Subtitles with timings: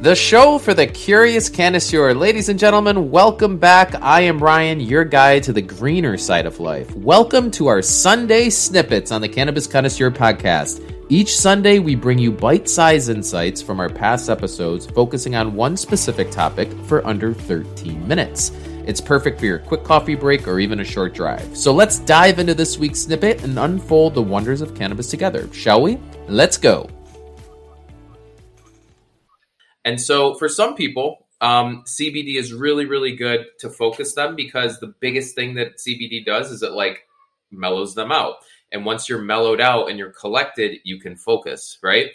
[0.00, 2.14] The show for the curious connoisseur.
[2.14, 3.94] Ladies and gentlemen, welcome back.
[4.00, 6.90] I am Ryan, your guide to the greener side of life.
[6.96, 10.82] Welcome to our Sunday snippets on the Cannabis Connoisseur podcast.
[11.10, 15.76] Each Sunday, we bring you bite sized insights from our past episodes, focusing on one
[15.76, 18.52] specific topic for under 13 minutes.
[18.86, 21.54] It's perfect for your quick coffee break or even a short drive.
[21.54, 25.82] So let's dive into this week's snippet and unfold the wonders of cannabis together, shall
[25.82, 25.98] we?
[26.26, 26.88] Let's go.
[29.84, 34.78] And so for some people, um, CBD is really, really good to focus them because
[34.78, 37.06] the biggest thing that CBD does is it like
[37.50, 38.36] mellows them out.
[38.72, 42.10] And once you're mellowed out and you're collected, you can focus, right?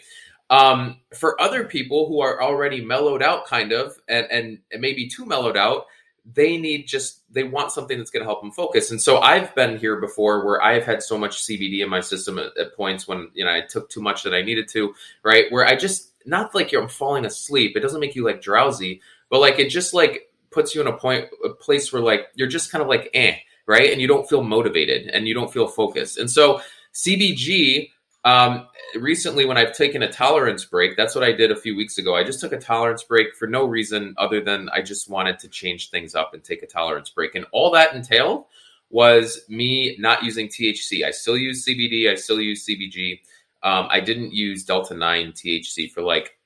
[0.48, 5.26] Um, for other people who are already mellowed out, kind of, and, and maybe too
[5.26, 5.86] mellowed out,
[6.34, 9.54] they need just they want something that's going to help them focus and so i've
[9.54, 13.06] been here before where i've had so much cbd in my system at, at, points
[13.06, 16.12] when you know i took too much that i needed to right where i just
[16.26, 17.76] not like you're falling asleep.
[17.76, 20.96] It doesn't make you like drowsy, but like it just like puts you in a
[20.96, 23.90] point a place where like you're just kind of like eh, right?
[23.92, 26.18] And you don't feel motivated and you don't feel focused.
[26.18, 26.60] And so
[26.94, 27.90] CBG
[28.26, 28.66] um,
[28.96, 32.16] recently when I've taken a tolerance break, that's what I did a few weeks ago.
[32.16, 35.48] I just took a tolerance break for no reason other than I just wanted to
[35.48, 37.36] change things up and take a tolerance break.
[37.36, 38.46] And all that entailed
[38.90, 41.04] was me not using THC.
[41.04, 43.20] I still use CBD, I still use CBG.
[43.62, 46.36] Um, I didn't use Delta 9 THC for like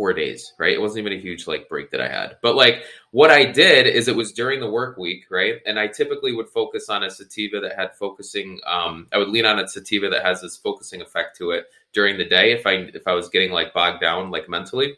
[0.00, 0.72] four days, right?
[0.72, 2.38] It wasn't even a huge like break that I had.
[2.40, 5.56] But like what I did is it was during the work week, right?
[5.66, 9.44] And I typically would focus on a sativa that had focusing, um, I would lean
[9.44, 12.72] on a sativa that has this focusing effect to it during the day if I
[12.94, 14.96] if I was getting like bogged down like mentally.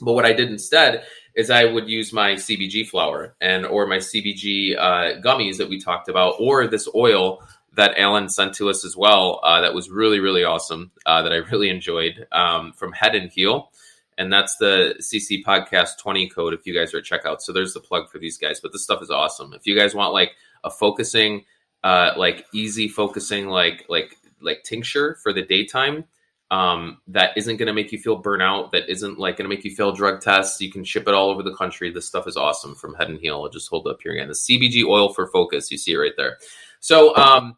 [0.00, 3.98] But what I did instead is I would use my CBG flower and or my
[3.98, 7.40] CBG uh, gummies that we talked about, or this oil
[7.74, 9.40] that Alan sent to us as well.
[9.42, 10.92] Uh, that was really really awesome.
[11.06, 13.70] Uh, that I really enjoyed um, from Head and Heal,
[14.18, 17.40] and that's the CC Podcast twenty code if you guys are at checkout.
[17.40, 18.60] So there's the plug for these guys.
[18.60, 19.52] But this stuff is awesome.
[19.54, 21.44] If you guys want like a focusing,
[21.82, 26.04] uh, like easy focusing, like like like tincture for the daytime.
[26.50, 28.72] Um, that isn't going to make you feel burnout.
[28.72, 30.60] That isn't like going to make you fail drug tests.
[30.60, 31.90] You can ship it all over the country.
[31.90, 33.42] This stuff is awesome from Head and Heal.
[33.42, 34.28] I'll just hold up here again.
[34.28, 35.72] The CBG oil for focus.
[35.72, 36.36] You see it right there.
[36.78, 37.56] So um,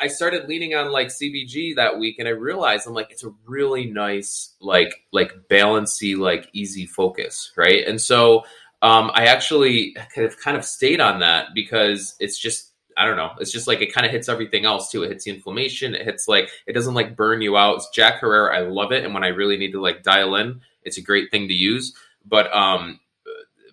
[0.00, 3.32] I started leaning on like CBG that week, and I realized I'm like, it's a
[3.46, 7.86] really nice, like, like balancy, like easy focus, right?
[7.86, 8.44] And so
[8.82, 13.16] um, I actually kind of kind of stayed on that because it's just I don't
[13.16, 13.32] know.
[13.40, 15.02] It's just like it kind of hits everything else too.
[15.02, 15.94] It hits the inflammation.
[15.94, 17.76] It hits like it doesn't like burn you out.
[17.76, 18.54] It's Jack Herer.
[18.54, 21.30] I love it, and when I really need to like dial in, it's a great
[21.30, 21.94] thing to use.
[22.24, 23.00] But um,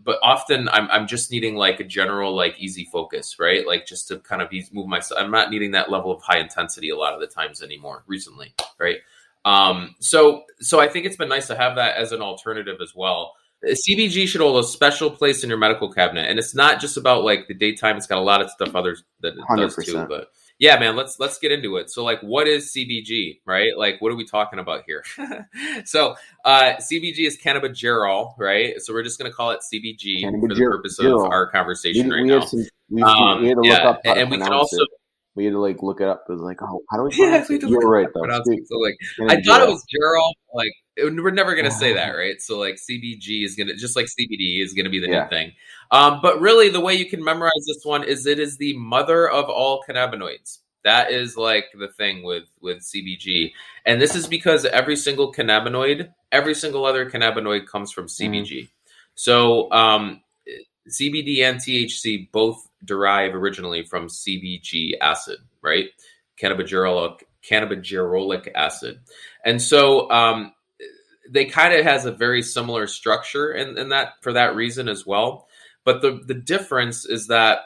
[0.04, 3.66] but often I'm, I'm just needing like a general like easy focus right?
[3.66, 6.90] Like just to kind of move myself i'm not needing that level of high intensity
[6.90, 8.98] a lot of the times anymore recently right?
[9.46, 12.94] Um so so i think it's been nice to have that as an alternative as
[12.96, 13.34] well.
[13.66, 17.24] Cbg should hold a special place in your medical cabinet and it's not just about
[17.24, 19.58] like the daytime it's got a lot of stuff others that it 100%.
[19.58, 20.32] does too but
[20.64, 21.92] yeah, man, let's let's get into it.
[21.92, 23.78] So, like, what is CBG, right?
[23.78, 25.04] Like, what are we talking about here?
[25.86, 26.16] so,
[26.46, 28.82] uh, CBG is cannabigerol, right?
[28.82, 32.24] So we're just gonna call it CBG for the purpose of our conversation we, right
[32.24, 32.46] we now.
[32.46, 34.78] Some, we, um, we, had to look yeah, up and we can also.
[34.78, 34.90] It.
[35.36, 36.26] We had to like look it up.
[36.30, 37.64] It was like, oh, how do we yeah, it?
[37.64, 38.28] You're right though.
[38.44, 38.96] So like,
[39.30, 40.36] I thought it was Gerald.
[40.54, 42.40] Like, we're never gonna say that, right?
[42.40, 45.24] So like, CBG is gonna just like CBD is gonna be the yeah.
[45.24, 45.52] new thing.
[45.92, 49.28] Um, but really, the way you can memorize this one is it is the mother
[49.30, 50.60] of all cannabinoids.
[50.84, 53.54] That is like the thing with with CBG,
[53.86, 58.64] and this is because every single cannabinoid, every single other cannabinoid comes from CBG.
[58.64, 58.70] Mm.
[59.16, 60.22] So um,
[60.90, 65.86] CBD and THC both derive originally from CBG acid, right?
[66.42, 69.00] Cannabigerolic cannabigerolic acid,
[69.46, 70.54] and so um,
[71.30, 75.06] they kind of has a very similar structure, and, and that for that reason as
[75.06, 75.48] well.
[75.86, 77.60] But the the difference is that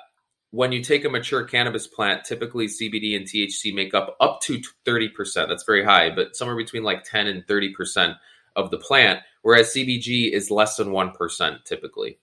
[0.52, 4.62] when you take a mature cannabis plant, typically CBD and THC make up up to
[4.86, 5.48] 30%.
[5.48, 8.16] That's very high, but somewhere between like 10 and 30%
[8.56, 12.18] of the plant, whereas CBG is less than 1% typically.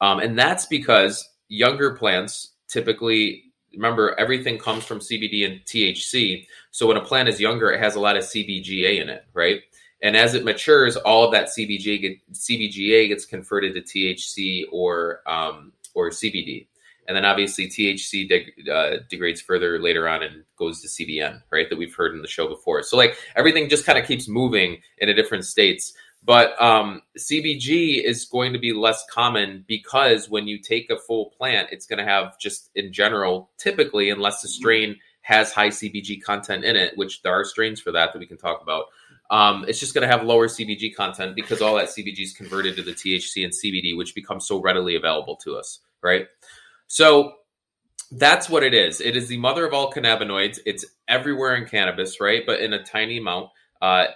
[0.00, 6.46] Um, and that's because younger plants typically, remember, everything comes from CBD and THC.
[6.70, 9.60] So when a plant is younger, it has a lot of CBGA in it, right?
[10.02, 15.20] And as it matures, all of that CBGA, get, CBGA gets converted to THC or
[15.26, 16.66] um, or CBD,
[17.08, 21.70] and then obviously THC uh, degrades further later on and goes to CBN, right?
[21.70, 22.82] That we've heard in the show before.
[22.82, 25.94] So like everything just kind of keeps moving in a different states.
[26.24, 31.30] But um, CBG is going to be less common because when you take a full
[31.36, 36.22] plant, it's going to have just in general, typically, unless the strain has high CBG
[36.22, 38.86] content in it, which there are strains for that that we can talk about
[39.30, 42.76] um, it's just going to have lower CBG content because all that CBG is converted
[42.76, 46.26] to the THC and CBD, which becomes so readily available to us, right?
[46.88, 47.32] So
[48.12, 49.00] that's what it is.
[49.00, 50.60] It is the mother of all cannabinoids.
[50.66, 52.42] It's everywhere in cannabis, right?
[52.46, 53.48] But in a tiny amount
[53.84, 54.06] uh,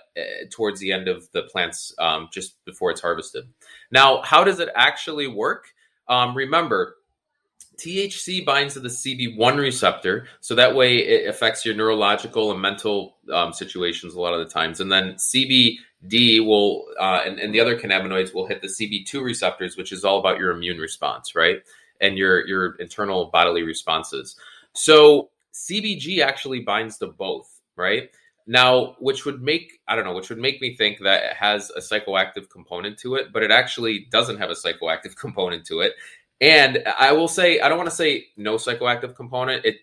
[0.50, 3.44] towards the end of the plants, um, just before it's harvested.
[3.92, 5.66] Now, how does it actually work?
[6.08, 6.96] Um, remember,
[7.76, 13.18] THC binds to the CB1 receptor, so that way it affects your neurological and mental
[13.30, 14.80] um, situations a lot of the times.
[14.80, 19.76] And then CBD will, uh, and, and, the other cannabinoids will hit the CB2 receptors,
[19.76, 21.58] which is all about your immune response, right?
[22.00, 24.34] And your your internal bodily responses.
[24.72, 28.10] So CBG actually binds to both, right?
[28.50, 31.70] Now, which would make I don't know, which would make me think that it has
[31.70, 35.92] a psychoactive component to it, but it actually doesn't have a psychoactive component to it.
[36.40, 39.66] And I will say, I don't want to say no psychoactive component.
[39.66, 39.76] It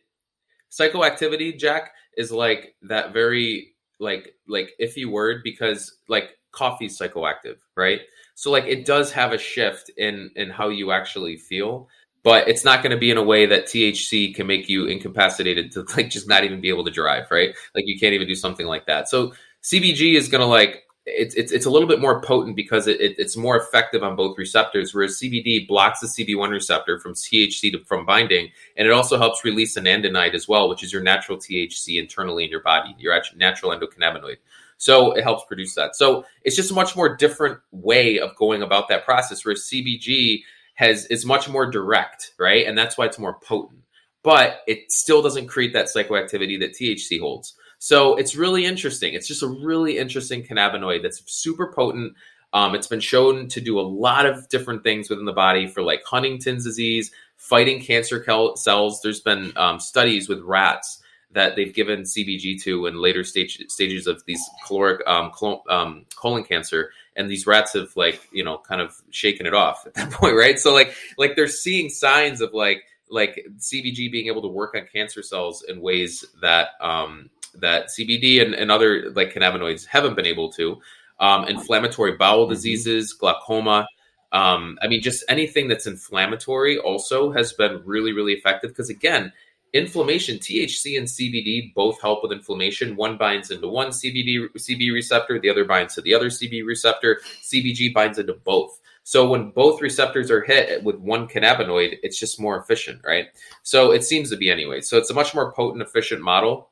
[0.71, 8.01] psychoactivity, Jack, is like that very like like iffy word because like coffee's psychoactive, right?
[8.33, 11.87] So like it does have a shift in in how you actually feel,
[12.25, 15.71] but it's not going to be in a way that THC can make you incapacitated
[15.73, 17.55] to like just not even be able to drive, right?
[17.75, 19.07] Like you can't even do something like that.
[19.07, 22.87] So CBG is going to like it's, it's, it's a little bit more potent because
[22.87, 27.13] it, it, it's more effective on both receptors, whereas CBD blocks the CB1 receptor from
[27.13, 31.03] THC to, from binding, and it also helps release anandamide as well, which is your
[31.03, 34.37] natural THC internally in your body, your natural endocannabinoid.
[34.77, 35.95] So it helps produce that.
[35.95, 40.41] So it's just a much more different way of going about that process, whereas CBG
[40.75, 42.65] has is much more direct, right?
[42.65, 43.81] And that's why it's more potent.
[44.23, 47.55] But it still doesn't create that psychoactivity that THC holds.
[47.79, 49.13] So it's really interesting.
[49.13, 52.13] It's just a really interesting cannabinoid that's super potent.
[52.53, 55.83] Um, it's been shown to do a lot of different things within the body for
[55.83, 58.23] like Huntington's disease, fighting cancer
[58.55, 59.01] cells.
[59.01, 61.01] There's been um, studies with rats
[61.31, 65.31] that they've given CBG to in later stage, stages of these caloric um,
[65.69, 69.85] um, colon cancer, and these rats have like you know kind of shaken it off
[69.85, 70.59] at that point, right?
[70.59, 74.87] So like like they're seeing signs of like like CBG being able to work on
[74.91, 80.25] cancer cells in ways that um, that CBD and, and other like cannabinoids haven't been
[80.25, 80.79] able to.
[81.19, 82.53] Um, inflammatory bowel mm-hmm.
[82.53, 83.87] diseases, glaucoma.
[84.31, 89.31] Um, I mean, just anything that's inflammatory also has been really, really effective because again,
[89.75, 92.95] inflammation, THC and CBD both help with inflammation.
[92.95, 97.21] One binds into one CBD CB receptor, the other binds to the other CB receptor.
[97.43, 98.79] CBG binds into both.
[99.03, 103.27] So when both receptors are hit with one cannabinoid, it's just more efficient, right?
[103.61, 104.81] So it seems to be anyway.
[104.81, 106.71] So it's a much more potent, efficient model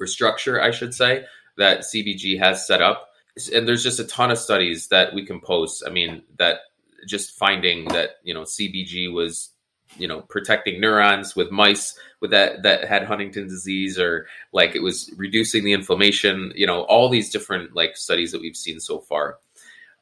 [0.00, 1.24] or structure, I should say,
[1.58, 3.08] that CBG has set up.
[3.52, 5.82] And there's just a ton of studies that we can post.
[5.86, 6.60] I mean, that
[7.06, 9.50] just finding that you know CBG was
[9.98, 14.82] you know protecting neurons with mice with that that had Huntington's disease or like it
[14.82, 16.52] was reducing the inflammation.
[16.54, 19.38] You know, all these different like studies that we've seen so far.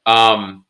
[0.06, 0.64] Um,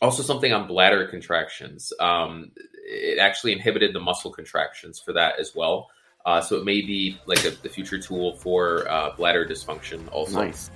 [0.00, 1.92] also, something on bladder contractions.
[2.00, 2.52] Um,
[2.86, 5.88] it actually inhibited the muscle contractions for that as well.
[6.26, 10.42] Uh, so it may be like a, the future tool for uh, bladder dysfunction also.
[10.42, 10.70] Nice.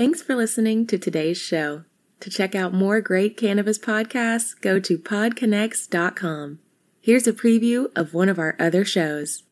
[0.00, 1.84] Thanks for listening to today's show.
[2.20, 6.58] To check out more great cannabis podcasts, go to podconx.com.
[7.02, 9.42] Here's a preview of one of our other shows.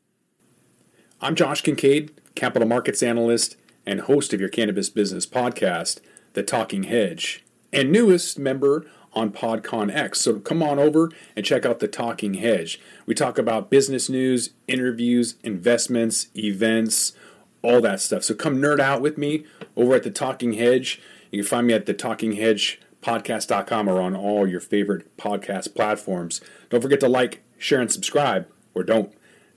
[1.20, 6.00] I'm Josh Kincaid, capital markets analyst and host of your cannabis business podcast,
[6.32, 10.18] The Talking Hedge, and newest member on PodCon X.
[10.22, 12.80] So come on over and check out The Talking Hedge.
[13.04, 17.12] We talk about business news, interviews, investments, events,
[17.62, 18.24] all that stuff.
[18.24, 19.44] So come nerd out with me
[19.76, 21.00] over at The Talking Hedge.
[21.30, 25.74] You can find me at the Talking Hedge podcast.com or on all your favorite podcast
[25.74, 26.40] platforms.
[26.70, 29.12] Don't forget to like, share, and subscribe, or don't,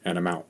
[0.06, 0.48] and I'm out.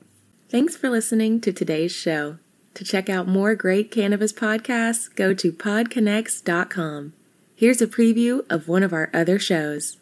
[0.48, 2.38] Thanks for listening to today's show.
[2.74, 7.12] To check out more great cannabis podcasts, go to podconx.com.
[7.54, 9.98] Here's a preview of one of our other shows.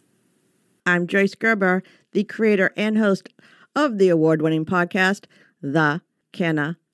[0.87, 3.28] I'm Joyce Gerber, the creator and host
[3.76, 5.26] of the award winning podcast,
[5.61, 6.00] The
[6.33, 6.80] Canna